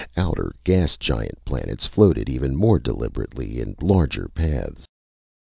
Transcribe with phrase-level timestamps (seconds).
[0.17, 4.87] Outer, gas giant planets floated even more deliberately in larger paths.